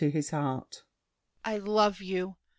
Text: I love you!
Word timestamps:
I 1.45 1.59
love 1.59 2.01
you! 2.01 2.35